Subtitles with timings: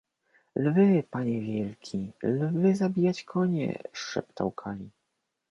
[0.63, 2.13] —Lwy, panie wielki!
[2.23, 4.89] lwy zabijać konie!— szeptał Kali.